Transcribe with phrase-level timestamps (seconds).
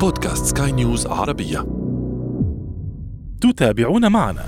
[0.00, 1.66] بودكاست سكاي نيوز عربية.
[3.40, 4.44] تتابعون معنا.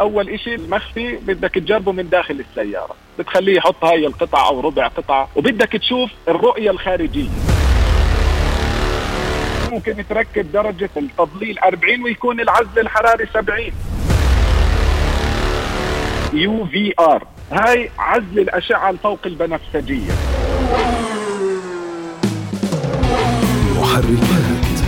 [0.00, 2.94] أول إشي المخفي بدك تجربه من داخل السيارة.
[3.18, 7.28] بتخليه يحط هاي القطعة أو ربع قطعة وبدك تشوف الرؤية الخارجية.
[9.72, 13.72] ممكن تركب درجة التظليل 40 ويكون العزل الحراري 70
[16.32, 17.26] UVR.
[17.52, 20.12] هاي عزل الأشعة الفوق البنفسجية.
[23.98, 24.78] محركات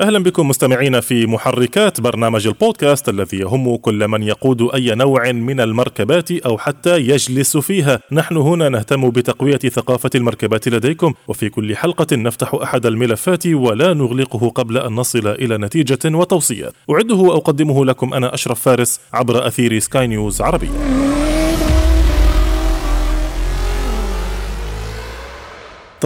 [0.00, 5.60] أهلا بكم مستمعينا في محركات برنامج البودكاست الذي يهم كل من يقود أي نوع من
[5.60, 8.00] المركبات أو حتى يجلس فيها.
[8.12, 14.48] نحن هنا نهتم بتقوية ثقافة المركبات لديكم وفي كل حلقة نفتح أحد الملفات ولا نغلقه
[14.48, 16.72] قبل أن نصل إلى نتيجة وتوصية.
[16.90, 21.15] أعده واقدمه لكم أنا أشرف فارس عبر أثير سكاي نيوز عربية.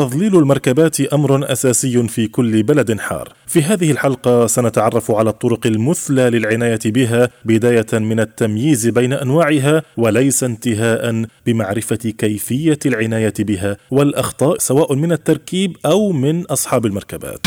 [0.01, 3.33] تظليل المركبات أمر أساسي في كل بلد حار.
[3.47, 10.45] في هذه الحلقة سنتعرف على الطرق المثلى للعناية بها بداية من التمييز بين أنواعها وليس
[10.45, 17.47] انتهاء بمعرفة كيفية العناية بها والأخطاء سواء من التركيب أو من أصحاب المركبات.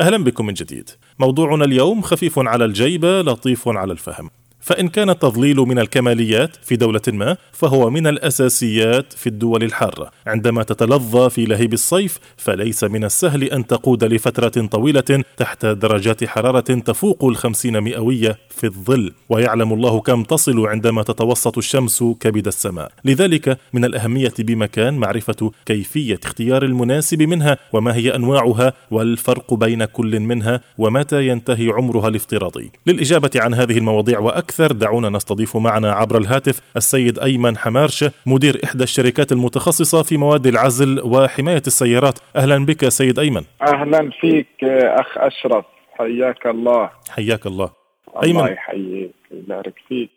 [0.00, 0.90] أهلا بكم من جديد.
[1.18, 4.30] موضوعنا اليوم خفيف على الجيبه لطيف على الفهم.
[4.68, 10.10] فإن كان التضليل من الكماليات في دولة ما فهو من الأساسيات في الدول الحارة.
[10.26, 16.60] عندما تتلظى في لهيب الصيف فليس من السهل أن تقود لفترة طويلة تحت درجات حرارة
[16.60, 19.12] تفوق الخمسين مئوية في الظل.
[19.28, 22.92] ويعلم الله كم تصل عندما تتوسط الشمس كبد السماء.
[23.04, 30.20] لذلك من الأهمية بمكان معرفة كيفية اختيار المناسب منها وما هي أنواعها والفرق بين كل
[30.20, 32.70] منها ومتى ينتهي عمرها الافتراضي.
[32.86, 38.84] للإجابة عن هذه المواضيع وأكثر دعونا نستضيف معنا عبر الهاتف السيد أيمن حمارشة مدير إحدى
[38.84, 42.18] الشركات المتخصصة في مواد العزل وحماية السيارات.
[42.36, 43.42] أهلا بك سيد أيمن.
[43.62, 45.64] أهلا فيك أخ أشرف.
[45.98, 46.90] حياك الله.
[47.10, 47.70] حياك الله.
[48.08, 48.52] الله أيمن.
[48.52, 50.10] يحييك ويبارك فيك.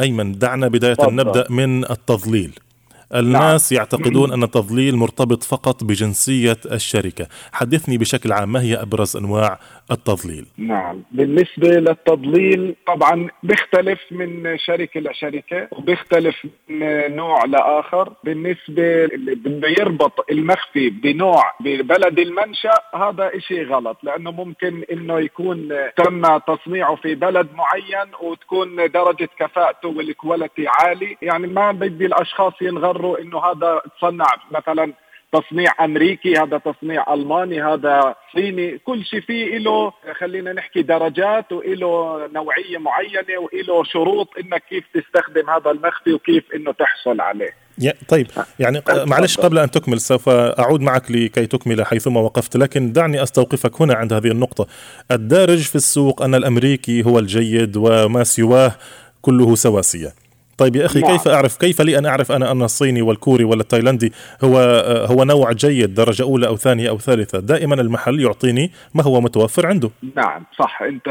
[0.00, 0.96] أيمن دعنا بداية.
[1.02, 2.58] نبدأ من التضليل.
[3.14, 7.26] الناس يعتقدون أن التضليل مرتبط فقط بجنسية الشركة.
[7.52, 9.58] حدثني بشكل عام ما هي أبرز أنواع
[9.90, 11.02] التضليل؟ نعم.
[11.12, 18.12] بالنسبة للتضليل طبعا بيختلف من شركة لشركة وبيختلف من نوع لآخر.
[18.24, 25.68] بالنسبة اللي بده يربط المخفي بنوع ببلد المنشأ هذا إشي غلط لأنه ممكن إنه يكون
[25.96, 31.16] تم تصنيعه في بلد معين وتكون درجة كفاءته والكواليتي عالي.
[31.22, 34.92] يعني ما بدي الأشخاص ينغروا إنه هذا تصنع مثلا
[35.32, 42.26] تصنيع أمريكي هذا تصنيع ألماني هذا صيني كل شيء فيه له خلينا نحكي درجات وله
[42.34, 47.54] نوعية معينة وله شروط إنك كيف تستخدم هذا المخفي وكيف إنه تحصل عليه.
[48.08, 48.26] طيب
[48.58, 53.22] يعني ق- معلش قبل أن تكمل سوف أعود معك لكي تكمل حيثما وقفت لكن دعني
[53.22, 54.66] أستوقفك هنا عند هذه النقطة.
[55.10, 58.72] الدارج في السوق أن الأمريكي هو الجيد وما سواه
[59.22, 60.12] كله سواسية.
[60.58, 61.10] طيب يا أخي نعم.
[61.10, 64.12] كيف أعرف كيف لي أن أعرف أنا أن الصيني والكوري ولا التايلندي
[64.44, 64.58] هو
[65.10, 69.66] هو نوع جيد درجة أولى أو ثانية أو ثالثة؟ دائما المحل يعطيني ما هو متوفر
[69.66, 69.90] عنده.
[70.16, 70.82] نعم صح.
[70.82, 71.08] أنت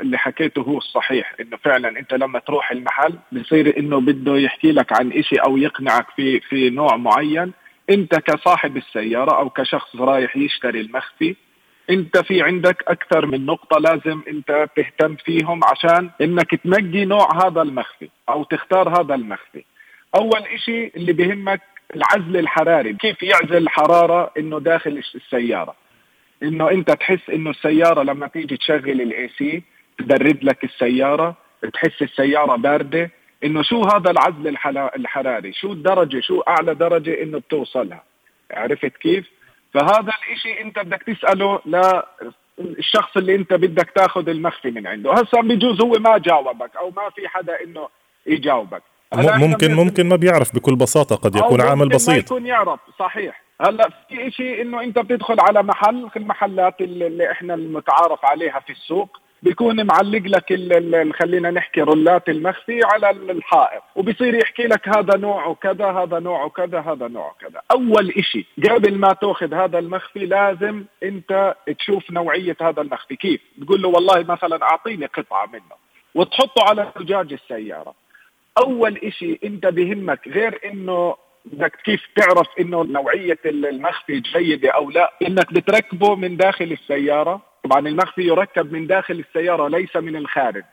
[0.00, 4.92] اللي حكيته هو الصحيح إنه فعلا أنت لما تروح المحل بصير إنه بده يحكي لك
[4.92, 7.52] عن إشي أو يقنعك في في نوع معين.
[7.90, 11.36] أنت كصاحب السيارة أو كشخص رايح يشتري المخفي
[11.90, 17.62] انت في عندك أكثر من نقطة لازم انت تهتم فيهم عشان انك تنقي نوع هذا
[17.62, 19.64] المخفي أو تختار هذا المخفي.
[20.14, 21.60] اول اشي اللي بهمك
[21.96, 25.74] العزل الحراري كيف يعزل الحرارة انه داخل السيارة؟
[26.42, 29.62] انه انت تحس انه السيارة لما تيجي تشغل ال AC
[29.98, 31.36] تبرد لك السيارة
[31.72, 33.10] تحس السيارة باردة.
[33.44, 34.56] انه شو هذا العزل
[34.96, 38.02] الحراري؟ شو الدرجة؟ شو أعلى درجة إنه بتوصلها؟
[38.50, 39.35] عرفت كيف؟
[39.76, 41.60] فهذا الإشي أنت بدك تسأله
[42.58, 45.12] للشخص اللي أنت بدك تاخذ المخفي من عنده.
[45.12, 47.88] هسا بجوز هو ما جاوبك أو ما في حدا إنه
[48.26, 48.82] يجاوبك.
[49.14, 52.24] ممكن ممكن ما بيعرف بكل بساطة قد أو يكون عامل ممكن ما بسيط.
[52.24, 53.42] يكون يعرف صحيح.
[53.60, 58.72] هلا في شيء إنه أنت بتدخل على محل في المحلات اللي إحنا المتعارف عليها في
[58.72, 59.18] السوق.
[59.46, 60.48] بيكون معلق لك
[61.14, 66.48] خلينا نحكي رولات المخفي على ال- الحائط وبصير يحكي لك هذا نوعه كذا هذا نوعه
[66.48, 72.56] كذا هذا نوعه كذا أول إشي قبل ما تأخذ هذا المخفي لازم أنت تشوف نوعية
[72.60, 73.16] هذا المخفي.
[73.16, 75.74] كيف؟ تقول له والله مثلا أعطيني قطعة منه
[76.14, 77.94] وتحطه على زجاج السيارة.
[78.58, 85.12] أول إشي أنت بهمك غير إنه بدك كيف تعرف إنه نوعية المخفي جيدة أو لا
[85.22, 90.64] إنك بتركبه من داخل السيارة طبعا المخفي يركب من داخل السيارة ليس من الخارج.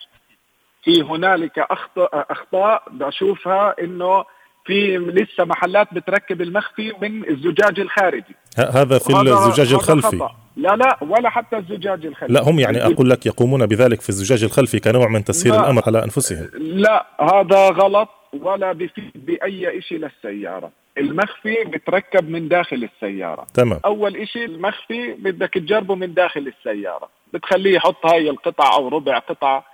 [0.83, 4.23] في هنالك اخطاء أخطاء بشوفها إنه
[4.65, 8.35] في لسه محلات بتركب المخفي من الزجاج الخارجي.
[8.57, 10.29] هذا في الزجاج الخلفي.
[10.57, 12.33] لا لا ولا حتى الزجاج الخلفي.
[12.33, 16.03] لا هم يعني أقول لك يقومون بذلك في الزجاج الخلفي كنوع من تسهيل الأمر على
[16.03, 16.49] أنفسهم.
[16.59, 20.71] لا هذا غلط ولا بفيد بأي شيء للسيارة.
[20.97, 23.47] المخفي بتركب من داخل السيارة.
[23.53, 23.79] تمام.
[23.85, 27.09] أول شيء المخفي بدك تجربه من داخل السيارة.
[27.33, 29.65] بتخليه يحط هاي القطعة أو ربع قطعة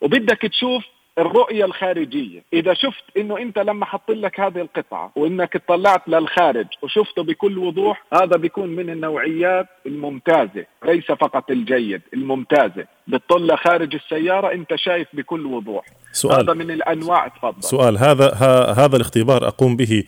[0.00, 0.84] وبدك تشوف
[1.18, 2.44] الرؤية الخارجية.
[2.52, 8.04] إذا شفت إنه أنت لما حط لك هذه القطعة وإنك اطلعت للخارج وشفته بكل وضوح
[8.12, 12.86] هذا بيكون من النوعيات الممتازة ليس فقط الجيد الممتازة.
[13.06, 15.84] بتطلع خارج السيارة أنت شايف بكل وضوح.
[16.12, 16.40] سؤال.
[16.40, 17.62] هذا من الأنواع تفضل.
[17.62, 17.98] سؤال.
[17.98, 18.34] هذا
[18.78, 20.04] هذا الاختبار أقوم به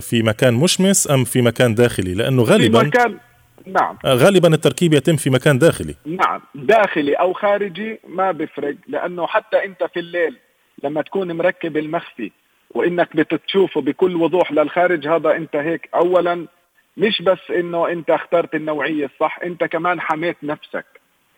[0.00, 3.18] في مكان مشمس أم في مكان داخلي؟ لأنه غالبا في مكان
[3.66, 3.98] نعم.
[4.04, 5.94] آه، غالبا التركيب يتم في مكان داخلي.
[6.06, 6.40] نعم.
[6.54, 10.36] داخلي أو خارجي ما بفرق لأنه حتى أنت في الليل
[10.84, 12.30] لما تكون مركب المخفي
[12.70, 16.46] وإنك بتشوفه بكل وضوح للخارج هذا أنت هيك اولا
[16.96, 20.86] مش بس إنه أنت اخترت النوعية الصح أنت كمان حميت نفسك.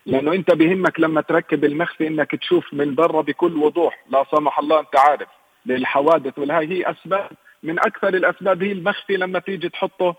[0.07, 4.81] لأنه أنت بهمك لما تركب المخفي إنك تشوف من برا بكل وضوح لا سمح الله
[4.81, 5.29] أنت عارف
[5.67, 6.39] للحوادث.
[6.39, 7.31] والهاي هي أسباب
[7.65, 10.17] من أكثر الأسباب هي المخفي لما تيجي تحطه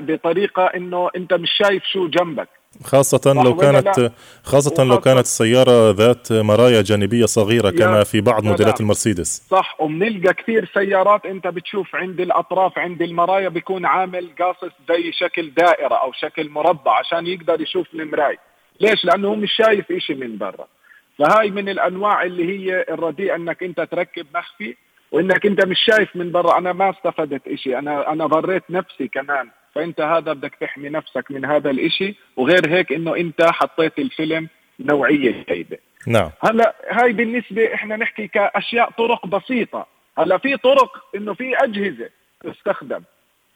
[0.00, 2.48] بطريقة إنه أنت مش شايف شو جنبك.
[2.84, 4.12] خاصة لو كانت
[4.42, 9.46] خاصة لو كانت السيارة ذات مرايا جانبية صغيرة كما في بعض موديلات المرسيدس.
[9.50, 15.50] صح وبنلقى كثير سيارات أنت بتشوف عند الأطراف عند المرايا بيكون عامل قاصص زي شكل
[15.50, 18.38] دائرة أو شكل مربع عشان يقدر يشوف المراي
[18.80, 20.66] ليش؟ لأنه هو مش شايف إشي من برا.
[21.18, 24.76] فهاي من الأنواع اللي هي الرديئة إنك أنت تركب مخفي.
[25.12, 26.58] وإنك أنت مش شايف من برا.
[26.58, 27.78] أنا ما استفدت إشي.
[27.78, 29.48] أنا أنا ضريت نفسي كمان.
[29.74, 32.14] فأنت هذا بدك تحمي نفسك من هذا الإشي.
[32.36, 34.48] وغير هيك إنه أنت حطيت الفيلم
[34.80, 35.78] نوعية جيدة.
[36.06, 36.30] نعم.
[36.40, 39.86] هلا هاي بالنسبة إحنا نحكي كأشياء طرق بسيطة.
[40.18, 42.10] هلا في طرق إنه في أجهزة
[42.44, 43.02] تستخدم.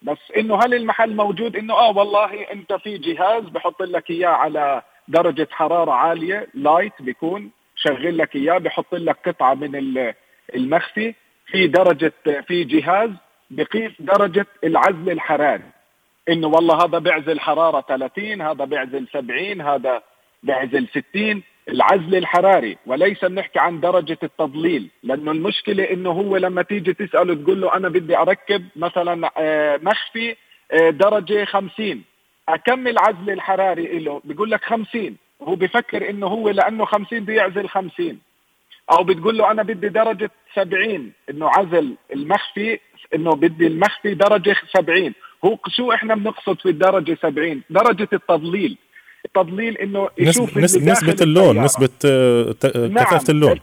[0.02, 4.82] بس إنه هل المحل موجود؟ إنه آه والله أنت في جهاز بحط لك إياه على
[5.08, 6.48] درجة حرارة عالية.
[6.54, 7.50] لايت بيكون.
[7.76, 8.58] شغل لك إياه.
[8.58, 10.02] بحط لك قطعة من
[10.54, 11.14] المخفي.
[11.52, 12.12] في درجة
[12.46, 13.10] في جهاز
[13.50, 15.62] بقيس درجة العزل الحراري.
[16.28, 20.02] إنه والله هذا بيعزل حراره 30 هذا بيعزل 70 هذا
[20.42, 24.90] بيعزل 60 العزل الحراري وليس بنحكي عن درجة التضليل.
[25.02, 30.36] لأنه المشكلة إنه هو لما تيجي تسأله تقول له أنا بدي أركب مثلا آه، مخفي
[30.72, 32.02] آه، درجة 50
[32.48, 37.68] اكمل عزل الحراري له بيقول لك 50 وهو بفكر إنه هو لأنه 50 بده يعزل
[37.68, 38.18] 50
[38.90, 42.78] أو بتقول له أنا بدي درجة 70 إنه عزل المخفي
[43.14, 45.14] إنه بدي المخفي درجة 70
[45.44, 48.78] هو شو إحنا بنقصد في الدرجه 70 درجة التضليل.
[49.24, 53.04] التضليل إنه يشوف نسبة, نسبة اللون نسبة آه، نعم.
[53.04, 53.60] كثافة اللون.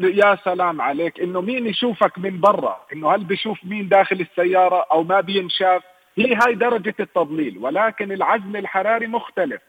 [0.00, 1.20] يا سلام عليك.
[1.20, 5.82] إنه مين يشوفك من برا؟ إنه هل بيشوف مين داخل السيارة أو ما بينشاف؟
[6.18, 7.58] هي هاي درجة التضليل.
[7.58, 9.60] ولكن العزل الحراري مختلف.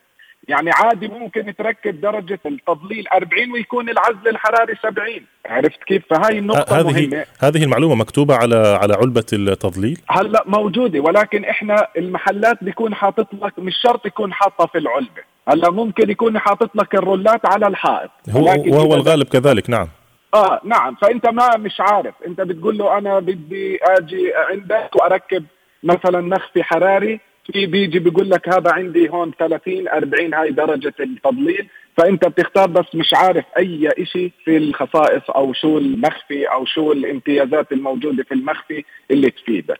[0.47, 5.07] يعني عادي ممكن تركب درجة التضليل 40 ويكون العزل الحراري 70
[5.45, 7.25] عرفت كيف؟ فهاي النقطة هذه مهمة.
[7.39, 9.99] هذه المعلومة مكتوبة على على علبة التضليل.
[10.09, 15.21] هلأ موجودة ولكن إحنا المحلات بيكون حاطط لك مش شرط يكون حاطة في العلبة.
[15.47, 18.09] هلأ ممكن يكون حاطط لك الرولات على الحائط.
[18.29, 19.87] هو وهو الغالب كذلك نعم.
[20.33, 20.95] آه نعم.
[21.01, 22.13] فأنت ما مش عارف.
[22.27, 25.45] أنت بتقول له أنا بدي آجي عندك وأركب
[25.83, 27.19] مثلا مخفي حراري
[27.51, 32.95] في بيجي بيقول لك هذا عندي هون 30 40 هاي درجة التظليل فأنت بتختار بس
[32.95, 38.83] مش عارف أي شيء في الخصائص أو شو المخفي أو شو الامتيازات الموجودة في المخفي
[39.11, 39.79] اللي تفيدك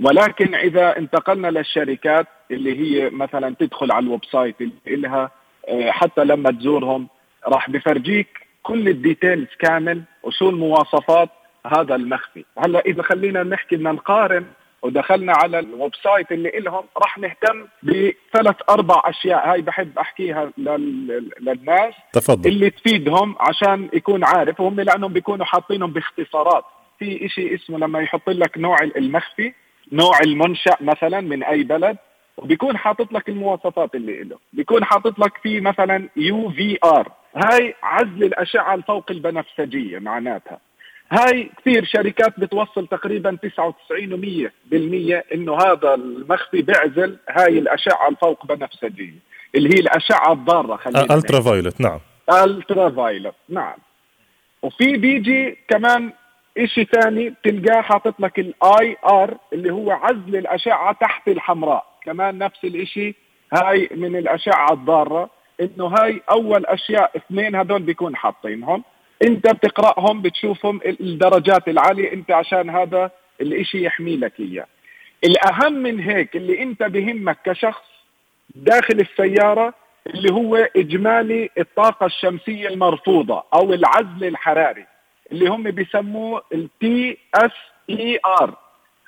[0.00, 5.30] ولكن إذا انتقلنا للشركات اللي هي مثلا تدخل على ال website اللي لها
[5.68, 7.08] آه، حتى لما تزورهم
[7.46, 8.28] راح بفرجيك
[8.62, 11.28] كل ال details كامل وشو المواصفات
[11.66, 12.44] هذا المخفي.
[12.58, 14.44] هلأ إذا خلينا نحكي بدنا نقارن
[14.82, 19.50] ودخلنا على ال website اللي لهم راح نهتم بثلاث أربع أشياء.
[19.50, 20.50] هاي بحب أحكيها
[21.40, 22.50] للناس تفضل.
[22.50, 24.60] اللي تفيدهم عشان يكون عارف.
[24.60, 26.64] وهم لأنهم بيكونوا حاطينهم باختصارات.
[26.98, 29.52] في شيء اسمه لما يحط لك نوع المخفي
[29.92, 31.96] نوع المنشأ مثلا من أي بلد
[32.36, 37.12] وبيكون حاطط لك المواصفات اللي له بيكون حاطط لك في مثلا UVR.
[37.36, 40.58] هاي عزل الأشعة الفوق البنفسجية معناتها.
[41.12, 48.46] هاي كثير شركات بتوصل تقريبا 99 و100 بالمية إنه هذا المخفي بيعزل هاي الأشعة الفوق
[48.46, 49.14] بنفسجيه
[49.54, 51.98] اللي هي الأشعة الضارة خلينا ultraviolet نعم.
[52.44, 53.76] ultraviolet نعم.
[54.62, 56.12] وفي بيجي كمان
[56.64, 61.86] شيء ثاني بتلقاه حاطط لك ال IR اللي هو عزل الأشعة تحت الحمراء.
[62.04, 63.14] كمان نفس الشيء
[63.52, 68.84] هاي من الأشعة الضارة إنه هاي أول أشياء اثنين هذول بيكون حاطينهم.
[69.22, 73.10] انت بتقراهم بتشوفهم الدرجات العالية انت عشان هذا
[73.40, 74.66] الإشي يحمي لك إياه
[75.24, 77.84] الأهم من هيك اللي انت بهمك كشخص
[78.54, 79.74] داخل السيارة
[80.06, 84.86] اللي هو إجمالي الطاقة الشمسية المرفوضة أو العزل الحراري
[85.32, 88.56] اللي هم بيسموه ال TSER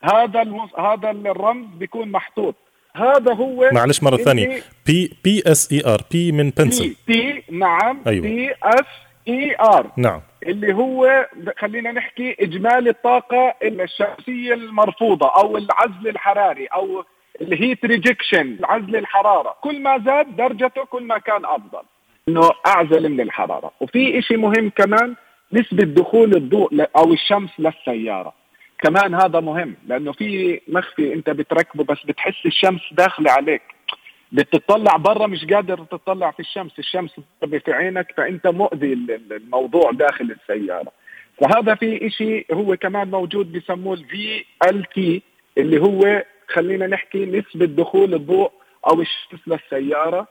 [0.04, 0.68] هذا.
[0.78, 2.54] هذا الرمز بيكون محطوط
[2.96, 8.22] هذا هو معلش مرة ثانية P PSER P من pencil P نعم أيوة.
[8.22, 10.20] PSER نعم.
[10.42, 11.28] اللي هو
[11.58, 17.04] خلينا نحكي إجمالي الطاقة الشمسية المرفوضة أو العزل الحراري أو
[17.40, 19.56] ال heat rejection عزل الحرارة.
[19.60, 21.82] كل ما زاد درجته كل ما كان أفضل.
[22.28, 23.70] إنه أعزل من الحرارة.
[23.80, 25.14] وفي شيء مهم كمان
[25.52, 28.32] نسبة دخول الضوء أو الشمس للسيارة.
[28.78, 33.62] كمان هذا مهم لأنه في مخفي أنت بتركبه بس بتحس الشمس داخلة عليك.
[34.32, 37.10] بتطلع برا مش قادر تطلع في الشمس الشمس
[37.64, 40.92] في عينك فأنت مؤذي الموضوع داخل السيارة.
[41.40, 45.22] فهذا في إشي هو كمان موجود بسموه ال VLT
[45.58, 48.52] اللي هو خلينا نحكي نسبة دخول الضوء
[48.86, 50.26] أو الشمس للسيارة.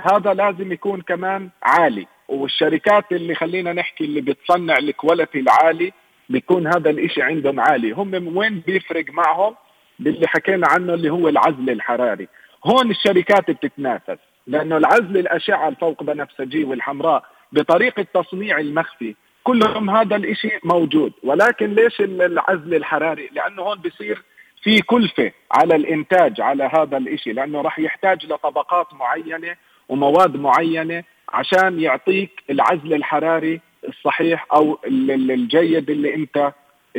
[0.00, 2.06] هذا لازم يكون كمان عالي.
[2.28, 5.92] والشركات اللي خلينا نحكي اللي بتصنع ال quality العالي
[6.28, 7.90] بيكون هذا الإشي عندهم عالي.
[7.90, 9.54] هم وين بيفرق معهم؟
[9.98, 12.28] باللي حكينا عنه اللي هو العزل الحراري.
[12.64, 20.50] هون الشركات بتتنافس لأنه العزل الأشعة الفوق بنفسجي والحمراء بطريقة تصنيع المخفي كلهم هذا الإشي
[20.64, 21.12] موجود.
[21.22, 24.22] ولكن ليش العزل الحراري؟ لأنه هون بصير
[24.62, 29.56] في كلفة على الإنتاج على هذا الإشي لأنه راح يحتاج لطبقات معينة
[29.88, 36.52] ومواد معينة عشان يعطيك العزل الحراري الصحيح أو الجيد اللي أنت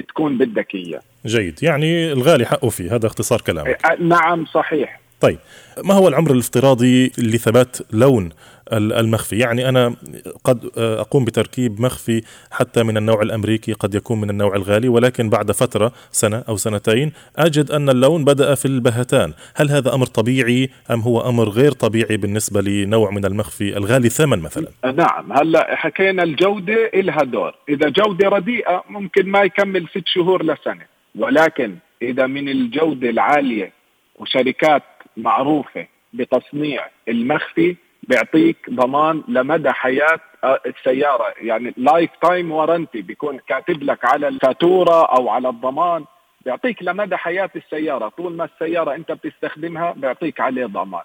[0.08, 1.00] تكون بدك إياه.
[1.26, 1.64] جيد.
[1.64, 3.78] يعني الغالي حقه فيه هذا اختصار كلامك.
[4.00, 5.05] نعم صحيح.
[5.22, 5.38] طيب
[5.84, 8.30] ما هو العمر الافتراضي لثبات لون
[8.74, 9.96] المخفي؟ يعني أنا
[10.44, 15.52] قد أقوم بتركيب مخفي حتى من النوع الأمريكي قد يكون من النوع الغالي ولكن بعد
[15.52, 19.34] فترة سنة أو سنتين أجد أن اللون بدأ في البهتان.
[19.56, 24.40] هل هذا أمر طبيعي أم هو أمر غير طبيعي بالنسبة لنوع من المخفي الغالي الثمن
[24.40, 30.44] مثلا؟ نعم هلا حكينا الجودة إلها دور إذا جودة رديئة ممكن ما يكمل ست شهور
[30.44, 30.86] لسنة.
[31.16, 33.72] ولكن إذا من الجودة العالية
[34.20, 34.84] وشركات
[35.18, 41.34] معروفة بتصنيع المخفي بيعطيك ضمان لمدى حياة آه، السيارة.
[41.42, 46.06] يعني lifetime warranty بيكون كاتب لك على الفاتورة أو على الضمان.
[46.46, 48.10] بيعطيك لمدى حياة السيارة.
[48.10, 51.04] طول ما السيارة أنت بتستخدمها بيعطيك عليه ضمان.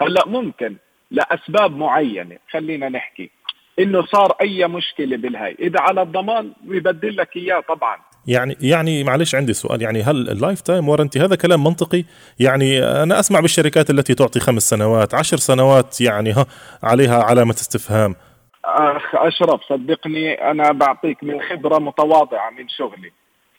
[0.00, 0.76] هلأ ممكن
[1.10, 2.38] لأسباب معينة.
[2.50, 3.30] خلينا نحكي.
[3.78, 7.96] إنه صار أي مشكلة بالهاي إذا على الضمان بيبدل لك إياه طبعا.
[8.26, 9.82] يعني يعني معلش عندي سؤال.
[9.82, 12.04] يعني هل ال lifetime warranty هذا كلام منطقي؟
[12.40, 16.46] يعني أنا أسمع بالشركات التي تعطي خمس سنوات عشر سنوات يعني ها
[16.82, 18.16] عليها علامة استفهام.
[18.64, 23.12] أخ أشرف صدقني أنا بعطيك من خبرة متواضعة من شغلي.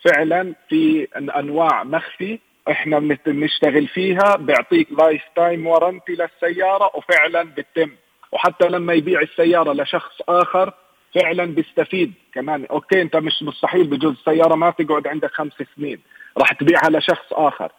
[0.05, 1.07] فعلا في
[1.39, 2.39] أنواع مخفي
[2.71, 7.91] إحنا بنشتغل فيها بيعطيك lifetime warranty للسيارة وفعلا بتتم.
[8.33, 10.73] وحتى لما يبيع السيارة لشخص آخر
[11.15, 12.13] فعلا بيستفيد.
[12.33, 15.99] كمان أوكي أنت مش مستحيل بجوز السيارة ما تقعد عندك خمس سنين
[16.37, 17.71] راح تبيعها لشخص آخر.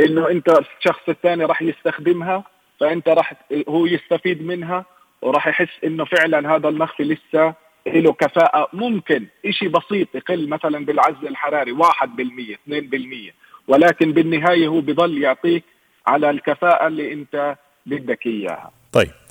[0.00, 2.44] إنه أنت الشخص الثاني راح يستخدمها
[2.80, 3.32] فأنت راح
[3.68, 4.84] هو يستفيد منها
[5.22, 7.54] وراح يحس إنه فعلا هذا المخفي لسه
[7.86, 8.68] له كفاءة.
[8.72, 13.32] ممكن شيء بسيط يقل مثلا بالعزل الحراري 1% 2%
[13.68, 15.64] ولكن بالنهاية هو بضل يعطيك
[16.06, 18.70] على الكفاءة اللي أنت بدك إياها.
[18.92, 19.23] طيب.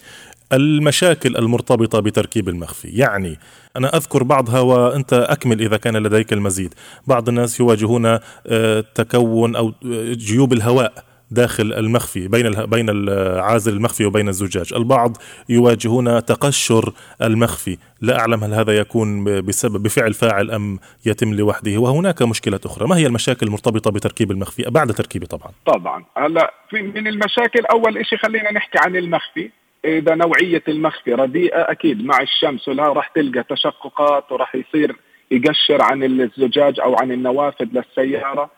[0.53, 2.87] المشاكل المرتبطة بتركيب المخفي.
[2.87, 3.39] يعني
[3.77, 6.73] أنا أذكر بعضها وأنت أكمل إذا كان لديك المزيد.
[7.07, 14.05] بعض الناس يواجهون آه، تكون أو آه، جيوب الهواء داخل المخفي بين بين العازل المخفي
[14.05, 15.17] وبين الزجاج، البعض
[15.49, 22.21] يواجهون تقشر المخفي، لا أعلم هل هذا يكون بسبب بفعل فاعل أم يتم لوحده، وهناك
[22.21, 27.07] مشكلة أخرى، ما هي المشاكل المرتبطة بتركيب المخفي؟ بعد تركيبه طبعا؟ طبعا، هلا في من
[27.07, 29.51] المشاكل أول شيء خلينا نحكي عن المخفي،
[29.85, 34.95] إذا نوعية المخفي رديئة أكيد مع الشمس ولها راح تلقى تشققات وراح يصير
[35.31, 38.49] يقشر عن الزجاج أو عن النوافذ للسيارة.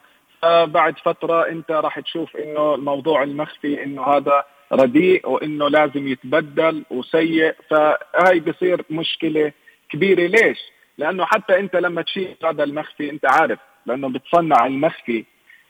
[0.42, 7.54] فبعد فترة أنت راح تشوف إنه الموضوع المخفي إنه هذا رديء وإنه لازم يتبدل وسيء.
[7.70, 9.52] فهي بصير مشكلة
[9.90, 10.26] كبيرة.
[10.26, 10.58] ليش؟
[10.98, 15.24] لأنه حتى أنت لما تشيل هذا المخفي أنت عارف لأنه بتصنع المخفي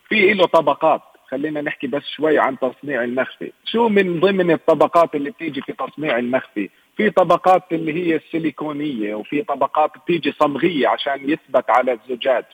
[0.09, 1.03] في له طبقات.
[1.31, 6.19] خلينا نحكي بس شوي عن تصنيع المخفي شو من ضمن الطبقات اللي بتيجي في تصنيع
[6.19, 12.45] المخفي في طبقات اللي هي السيليكونية وفي طبقات بتيجي صمغية عشان يثبت على الزجاج.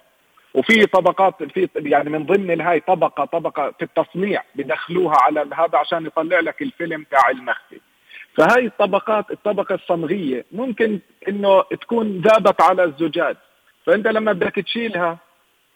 [0.54, 6.06] وفي طبقات في يعني من ضمن الهاي طبقة طبقة في التصنيع بدخلوها على هذا عشان
[6.06, 7.80] يطلع لك الفيلم تاع المخفي
[8.36, 10.98] فهاي الطبقات الطبقة الصمغية ممكن
[11.28, 13.36] إنه تكون ذابت على الزجاج.
[13.86, 15.18] فأنت لما بدك تشيلها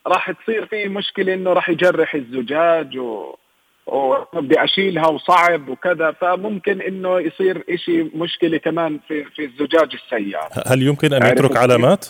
[0.07, 3.35] راح تصير في مشكلة إنه راح يجرح الزجاج و...
[3.87, 10.51] وبدي أشيلها وصعب وكذا فممكن إنه يصير إشي مشكلة كمان في في الزجاج السيارة.
[10.67, 12.07] هل يمكن أن يترك علامات؟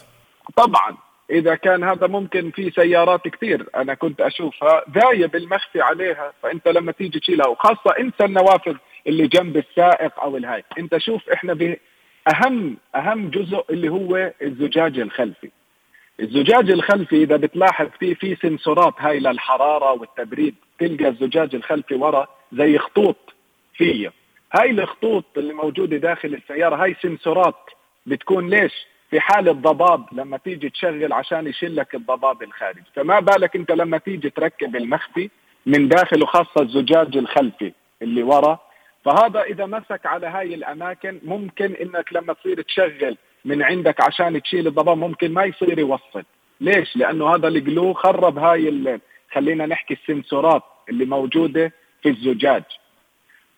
[0.56, 0.96] طبعا
[1.30, 6.92] إذا كان هذا ممكن في سيارات كثير أنا كنت أشوفها ذايب المخفي عليها فأنت لما
[6.92, 8.74] تيجي تشيلها وخاصة إنسى النوافذ
[9.06, 10.64] اللي جنب السائق أو الهاي.
[10.78, 11.76] أنت شوف إحنا
[12.28, 15.50] اهم أهم جزء اللي هو الزجاج الخلفي.
[16.20, 22.78] الزجاج الخلفي إذا بتلاحظ فيه في سنسورات هاي للحرارة والتبريد تلقى الزجاج الخلفي ورا زي
[22.78, 23.16] خطوط
[23.74, 24.12] فيه.
[24.52, 27.70] هاي الخطوط اللي موجودة داخل السيارة هاي سنسورات
[28.06, 28.72] بتكون ليش؟
[29.10, 33.98] في حالة ضباب لما تيجي تشغل عشان يشيل لك الضباب الخارجي فما بالك أنت لما
[33.98, 35.30] تيجي تركب المخفي
[35.66, 38.58] من داخل وخاصة الزجاج الخلفي اللي ورا؟
[39.04, 43.16] فهذا إذا مسك على هاي الأماكن ممكن إنك لما تصير تشغل
[43.46, 46.24] من عندك عشان تشيل الضباب ممكن ما يصير يوصل.
[46.60, 49.00] ليش؟ لأنه هذا الجلو خرب هاي
[49.32, 51.72] خلينا نحكي السنسورات اللي موجودة
[52.02, 52.62] في الزجاج.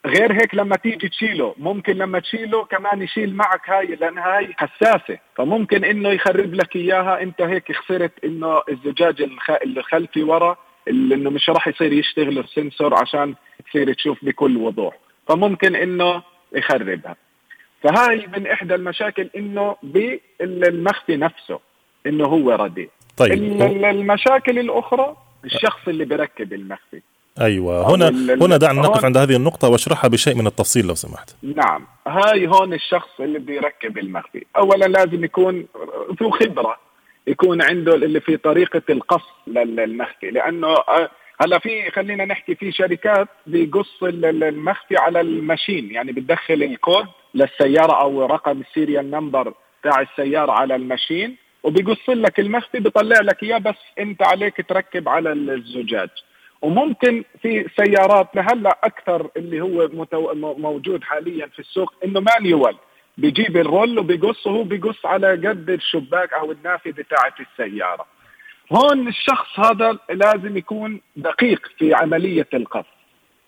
[0.07, 5.19] غير هيك لما تيجي تشيله ممكن لما تشيله كمان يشيل معك هاي لانها هاي حساسة.
[5.37, 7.23] فممكن إنه يخرب لك إياها.
[7.23, 9.29] أنت هيك خسرت إنه الزجاج
[9.65, 10.57] الخلفي ورا
[10.89, 13.35] إنه مش راح يصير يشتغل السنسور عشان
[13.69, 14.97] تصير تشوف بكل وضوح.
[15.29, 17.17] فممكن إنه يخربها.
[17.83, 21.61] فهاي من إحدى المشاكل إنه بالمخفي نفسه
[22.07, 22.91] إنه هو رديء.
[23.17, 23.33] طيب.
[23.85, 27.03] المشاكل الأخرى الشخص اللي بركب المخفي.
[27.41, 27.95] أيوه.
[27.95, 28.09] هنا
[28.45, 31.37] هنا دعنا نقف عند هذه النقطة واشرحها بشيء من التفصيل لو سمحت.
[31.43, 35.67] نعم، هاي هون الشخص اللي بده يركب المخفي، أولا لازم يكون
[36.21, 36.77] ذو خبرة.
[37.27, 40.31] يكون عنده اللي في طريقة القص للمخفي.
[40.31, 45.91] لأنه آه، هلا في خلينا نحكي في شركات بيقص المخفي على ال machine.
[45.91, 52.09] يعني بتدخل الكود للسيارة أو رقم ال serial number تاع السيارة على ال machine وبيقص
[52.09, 56.09] لك المخفي بيطلع لك إياه بس أنت عليك تركب على الزجاج.
[56.63, 60.35] وممكن في سيارات لهلأ أكثر اللي هو متو...
[60.35, 62.77] موجود حاليا في السوق إنه manual
[63.19, 68.07] بيجيب الرول وبيقص وهو بيقص على قد الشباك أو النافذة تاعت السيارة.
[68.73, 72.87] هون الشخص هذا لازم يكون دقيق في عملية القص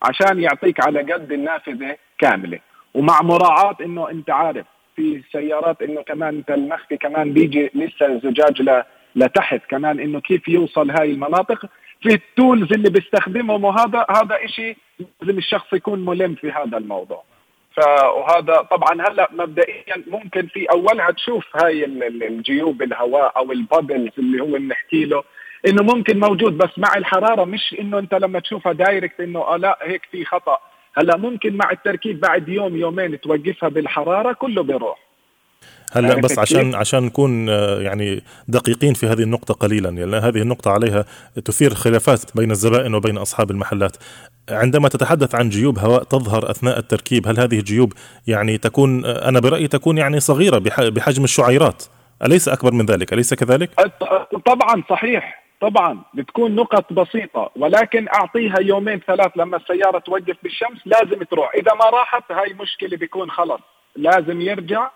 [0.02, 2.58] عشان يعطيك على قد النافذة كاملة.
[2.94, 8.82] ومع مراعاة إنه أنت عارف في سيارات إنه كمان أنت المخفي كمان بيجي لسه الزجاج
[9.16, 11.66] لتحت كمان إنه كيف يوصل هاي المناطق.
[12.02, 14.76] في التولز اللي بيستخدمهم وهذا هذا شيء
[15.20, 17.22] لازم الشخص يكون ملم في هذا الموضوع.
[17.76, 24.42] فهذا طبعا هلأ مبدئيا ممكن في أولها تشوف هاي الجيوب الهواء أو ال bubbles اللي
[24.42, 25.22] هو بنحكي له
[25.66, 29.78] إنه ممكن موجود بس مع الحرارة مش إنه أنت لما تشوفها direct إنه آه لا
[29.82, 30.58] هيك في خطأ.
[31.00, 35.10] هلا ممكن مع التركيب بعد يوم يومين توقفها بالحرارة كله بيروح.
[35.92, 40.42] هلا بس عشان عشان نكون آه، يعني دقيقين في هذه النقطة قليلا لأن يعني هذه
[40.42, 41.04] النقطة عليها
[41.44, 43.96] تثير خلافات بين الزبائن وبين أصحاب المحلات.
[44.50, 47.92] عندما تتحدث عن جيوب هواء تظهر أثناء التركيب هل هذه الجيوب
[48.26, 51.84] يعني تكون آه، أنا برأيي تكون يعني صغيرة بحجم الشعيرات؟
[52.24, 53.70] أليس أكبر من ذلك؟ أليس كذلك؟
[54.46, 55.49] طبعا صحيح.
[55.60, 61.54] طبعا بتكون نقط بسيطة ولكن أعطيها يومين ثلاث لما السيارة توقف بالشمس لازم تروح.
[61.54, 63.60] إذا ما راحت هاي مشكلة بيكون خلص.
[63.96, 64.90] لازم يرجع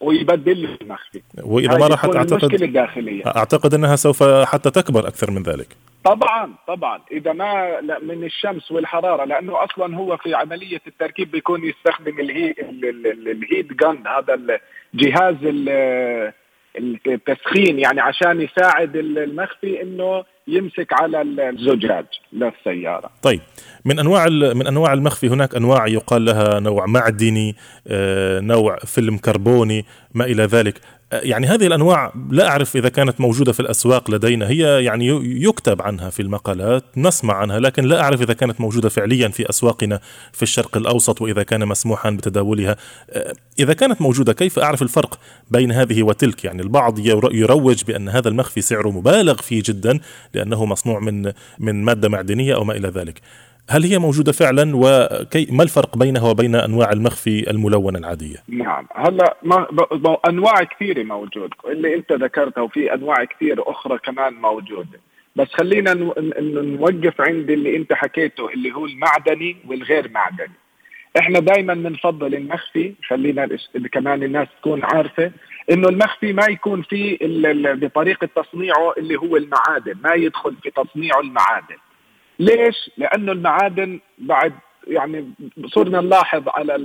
[0.00, 1.22] ويبدل له المخفي.
[1.44, 3.22] وإذا ما راحت أعتقد الداخلية.
[3.26, 5.76] أعتقد إنها سوف حتى تكبر أكثر من ذلك.
[6.04, 7.00] طبعا طبعا.
[7.12, 12.54] إذا ما من الشمس والحرارة لأنه أصلا هو في عملية التركيب بيكون يستخدم الهي
[13.26, 14.58] الهيت جن هذا
[14.94, 15.36] الجهاز
[17.06, 23.10] التسخين يعني عشان يساعد المخفي إنه يمسك على الزجاج للسيارة.
[23.22, 23.40] طيب
[23.84, 27.56] من أنواع من أنواع المخفي هناك أنواع يقال لها نوع معدني،
[27.86, 30.80] آه، نوع فيلم كربوني، ما إلى ذلك.
[31.12, 34.48] يعني هذه الأنواع لا أعرف إذا كانت موجودة في الأسواق لدينا.
[34.48, 35.06] هي يعني
[35.44, 40.00] يكتب عنها في المقالات نسمع عنها لكن لا أعرف إذا كانت موجودة فعليا في أسواقنا
[40.32, 42.76] في الشرق الأوسط وإذا كان مسموحا بتداولها.
[43.58, 45.18] إذا كانت موجودة كيف أعرف الفرق
[45.50, 46.98] بين هذه وتلك؟ يعني البعض
[47.32, 50.00] يروج بأن هذا المخفي سعره مبالغ فيه جدا
[50.34, 53.20] لأنه مصنوع من من مادة معدنية أو ما إلى ذلك.
[53.68, 58.86] هل هي موجودة فعلا؟ وكي ما الفرق بينها وبين أنواع المخفي الملونة العادية؟ نعم.
[58.94, 59.66] هلا ما
[60.28, 61.50] أنواع كثيرة موجود.
[61.68, 65.00] اللي أنت ذكرتها وفي أنواع كثير أخرى كمان موجودة.
[65.36, 65.94] بس خلينا
[66.40, 70.52] نوقف عند اللي أنت حكيته اللي هو المعدني والغير معدني.
[71.18, 72.94] إحنا دائما بنفضل المخفي.
[73.08, 73.48] خلينا
[73.92, 75.32] كمان الناس تكون عارفة
[75.70, 77.18] إنه المخفي ما يكون فيه
[77.74, 81.76] بطريقة تصنيعه اللي هو المعادن ما يدخل في تصنيعه المعادن.
[82.40, 84.52] ليش؟ لأنه المعادن بعد
[84.86, 85.32] يعني
[85.66, 86.78] صرنا نلاحظ على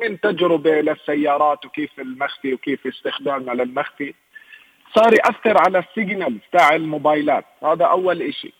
[0.00, 4.14] من تجربة للسيارات وكيف المخفي وكيف استخدامنا للمخفي
[4.94, 7.44] صار يأثر على ال signal تاع الموبايلات.
[7.62, 8.54] هذا أول شيء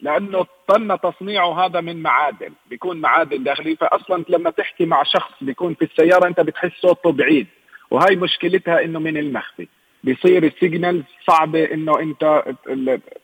[0.00, 3.76] لأنه تم تصنيعه هذا من معادن بيكون معادن داخلي.
[3.76, 7.46] فأصلا لما تحكي مع شخص بيكون في السيارة أنت بتحس صوته بعيد.
[7.90, 9.68] وهي مشكلتها إنه من المخفي.
[10.04, 12.42] بيصير ال signal صعبة إنه أنت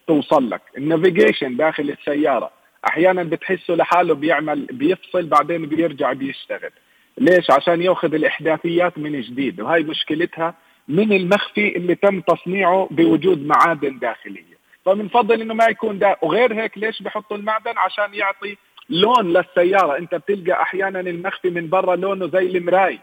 [0.06, 0.62] توصل لك.
[0.78, 6.70] النافيجيشن داخل السيارة أحيانا بتحسه لحاله بيعمل بيفصل بعدين بيرجع بيشتغل.
[7.18, 10.54] ليش؟ عشان ياخذ الإحداثيات من جديد وهي مشكلتها
[10.88, 14.58] من المخفي اللي تم تصنيعه بوجود معادن داخلية.
[14.84, 18.56] فبنفضل إنه ما يكون ده وغير هيك ليش بحطوا المعدن؟ عشان يعطي
[18.90, 19.98] لون للسيارة.
[19.98, 22.98] أنت بتلقى أحيانا المخفي من برا لونه زي المراي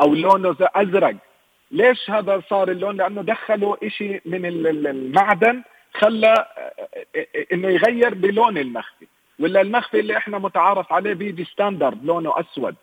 [0.00, 1.16] أو لونه زي أزرق.
[1.70, 4.44] ليش هذا صار اللون؟ لأنه دخلوا شيء من
[4.86, 5.62] المعدن
[5.94, 6.46] خلى
[7.52, 9.06] إنه يغير بلون المخفي.
[9.38, 12.74] ولا المخفي اللي إحنا متعارف عليه بيجي ستاندرد لونه أسود.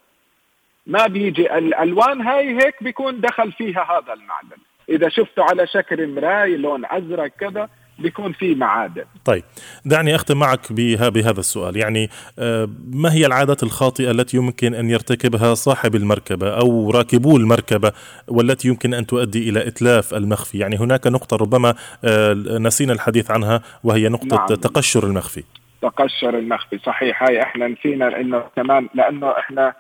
[0.88, 4.58] ما بيجي الألوان هاي هيك بيكون دخل فيها هذا المعدن.
[4.90, 9.06] إذا شفته على شكل مراي لون أزرق كذا بيكون في معادن.
[9.26, 9.44] طيب
[9.86, 11.78] دعني أختم معك بها بهذا السؤال.
[11.78, 12.10] يعني
[12.40, 17.92] آه، ما هي العادات الخاطئة التي يمكن أن يرتكبها صاحب المركبة أو راكبو المركبة
[18.28, 23.62] والتي يمكن أن تؤدي إلى إتلاف المخفي؟ يعني هناك نقطة ربما آه، نسينا الحديث عنها
[23.84, 24.48] وهي نقطة نعم.
[24.48, 25.44] تقشر المخفي.
[25.82, 26.78] تقشر المخفي.
[26.78, 29.74] صحيح هاي إحنا نسينا انه كمان لأنه إحنا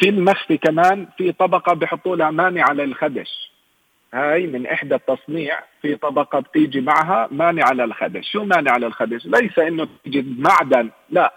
[0.00, 3.50] في المخفي كمان في طبقة بحطوا لها مانع للخدش
[4.14, 9.88] هاي من إحدى التصنيع في طبقة بتيجي معها مانع للخدش شو مانع للخدش ليس إنه
[10.04, 11.32] تيجي معدن لا.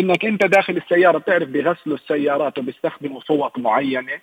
[0.00, 4.20] إنك أنت داخل السيارة بتعرف بغسلوا السيارات وبيستخدموا صوت معينة.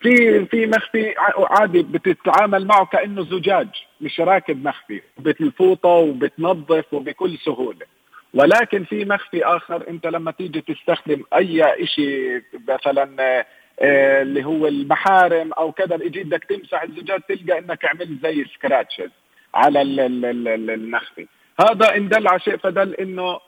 [0.00, 1.14] في في مخفي
[1.50, 3.68] عادي بتتعامل معه كأنه زجاج
[4.00, 5.02] مش راكب مخفي.
[5.18, 7.86] بتفوطه وبتنظف وبكل سهولة.
[8.34, 13.44] ولكن في مخفي آخر أنت لما تيجي تستخدم أي شيء مثلا
[13.80, 19.10] آه، اللي هو المحارم أو كذا بيجي بدك تمسح الزجاج تلقى إنك عملت زي سكراتشز
[19.54, 21.26] على المخفي.
[21.60, 23.40] هذا إن دل على شيء فدل إنه آه،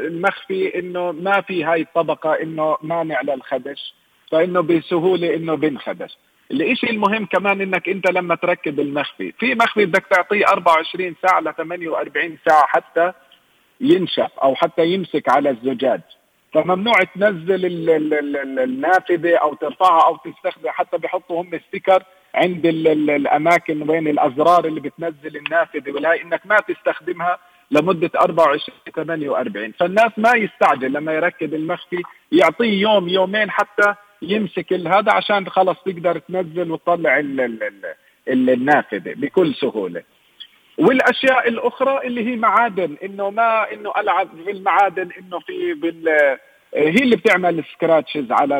[0.00, 3.94] المخفي إنه ما في هاي الطبقة إنه مانع للخدش
[4.32, 6.18] فإنه بسهولة إنه بنخدش
[6.50, 11.54] الإشي المهم كمان إنك أنت لما تركب المخفي في مخفي بدك تعطيه 24 ساعة ل
[11.54, 13.12] 48 ساعة حتى
[13.80, 16.00] ينشف أو حتى يمسك على الزجاج.
[16.54, 17.60] فممنوع تنزل
[18.58, 22.02] النافذة أو ترفعها أو تستخدم حتى بيحطوا هم ستيكر
[22.34, 25.92] عند الأماكن وين الأزرار اللي بتنزل النافذة.
[25.92, 27.38] ولا إنك ما تستخدمها
[27.70, 35.12] لمدة 24 48 فالناس ما يستعجل لما يركب المخفي يعطيه يوم يومين حتى يمسك هذا
[35.12, 37.18] عشان خلص تقدر تنزل وتطلع
[38.28, 40.02] النافذة بكل سهولة.
[40.78, 46.08] والأشياء الأخرى اللي هي معادن إنه ما إنه ألعب في المعادن إنه في بال
[46.74, 48.54] هي اللي بتعمل سكراتشز على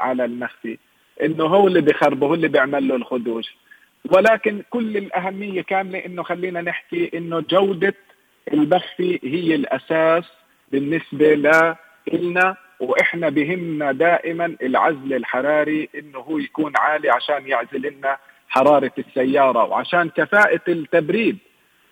[0.00, 0.78] على المخفي
[1.22, 3.56] إنه هو اللي بخربه هو اللي بيعمل له الخدوش.
[4.10, 7.94] ولكن كل الأهمية كاملة إنه خلينا نحكي إنه جودة
[8.52, 10.24] المخفي هي الأساس
[10.72, 18.16] بالنسبة لنا وإحنا بهمنا دائما العزل الحراري إنه هو يكون عالي عشان يعزل لنا
[18.48, 19.64] حرارة السيارة.
[19.64, 21.38] وعشان كفاءة التبريد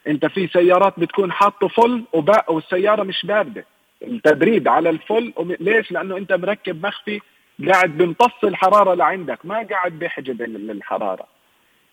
[0.09, 3.65] انت في سيارات بتكون حاطه فل وباء والسيارة مش باردة.
[4.03, 7.21] التبريد على الفل ليش؟ لأنه انت مركب مخفي
[7.69, 11.27] قاعد بيمتص الحرارة لعندك ما قاعد بيحجب الحرارة.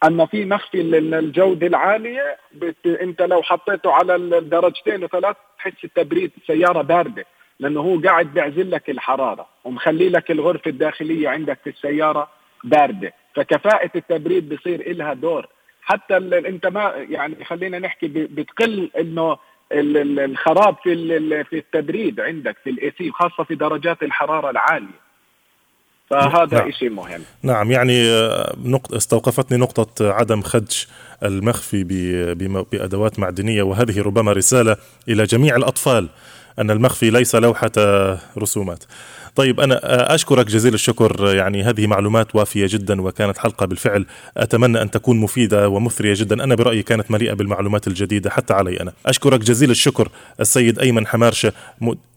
[0.04, 2.88] أما في مخفي الجودة العالية بت...
[2.88, 7.26] انت لو حطيته على الدرجتين وثلاث تحس التبريد السياره باردة
[7.60, 12.30] لأنه هو قاعد بيعزل لك الحرارة ومخلي لك الغرفة الداخلية عندك في السيارة
[12.64, 13.14] باردة.
[13.36, 15.48] فكفاءة التبريد بصير لها دور.
[15.86, 19.38] حتى انت ما يعني خلينا نحكي بتقل انه
[19.72, 25.06] الخراب في في التبريد عندك في ال AC خاصه في درجات الحرارة العالية.
[26.10, 26.72] فهذا نعم.
[26.72, 27.22] شيء مهم.
[27.44, 30.88] نعم يعني آه، نقطة استوقفتني نقطة عدم خدش
[31.24, 31.84] المخفي
[32.72, 34.78] بأدوات معدنية وهذه ربما رسالة
[35.10, 36.10] إلى جميع الأطفال.
[36.60, 37.72] أن المخفي ليس لوحة
[38.38, 38.84] رسومات.
[39.36, 39.80] طيب أنا
[40.16, 41.36] أشكرك جزيل الشكر.
[41.36, 44.06] يعني هذه معلومات وافية جدا وكانت حلقة بالفعل.
[44.38, 46.44] أتمنى أن تكون مفيدة ومثرية جدا.
[46.44, 48.94] أنا برأيي كانت مليئة بالمعلومات الجديدة حتى علي أنا.
[49.06, 51.54] أشكرك جزيل الشكر السيد أيمن حمارشة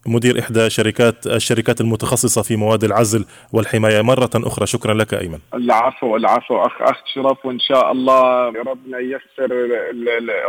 [0.07, 4.03] مدير إحدى شركات الشركات المتخصصة في مواد العزل والحماية.
[4.03, 5.39] مرة أخرى شكرا لك أيمن.
[5.55, 6.63] العفو العفو.
[6.63, 9.51] أخ أخ شرف وإن شاء الله ربنا ييسر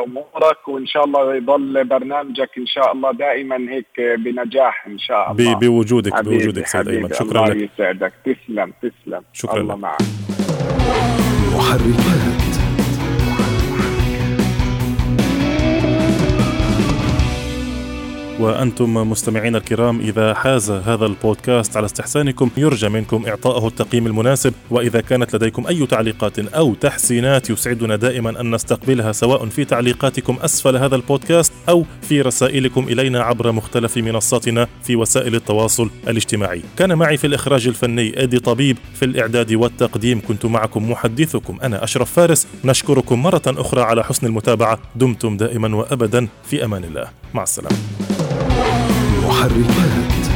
[0.05, 5.55] أمورك وإن شاء الله يضل برنامجك إن شاء الله دائما هيك بنجاح إن شاء الله.
[5.55, 7.09] بوجودك بوجودك سيد أيمن.
[7.13, 7.69] شكرا الله لك.
[7.73, 8.13] يسعدك.
[8.25, 9.21] تسلم تسلم.
[9.33, 10.01] شكرا الله معك.
[11.55, 12.38] محركات
[18.39, 24.53] وأنتم مستمعين الكرام إذا حاز هذا البودكاست على استحسانكم يرجى منكم إعطائه التقييم المناسب.
[24.69, 30.77] وإذا كانت لديكم أي تعليقات أو تحسينات يسعدنا دائما أن نستقبلها سواء في تعليقاتكم أسفل
[30.77, 36.61] هذا البودكاست أو في رسائلكم إلينا عبر مختلف منصاتنا في وسائل التواصل الاجتماعي.
[36.77, 42.11] كان معي في الإخراج الفني أدي طبيب في الإعداد والتقديم كنت معكم محدثكم أنا أشرف
[42.11, 42.47] فارس.
[42.65, 44.79] نشكركم مرة أخرى على حسن المتابعة.
[44.95, 47.18] دمتم دائما وأبدا في أمان الله.
[47.33, 47.77] مع السلامة.
[49.27, 50.28] محركات.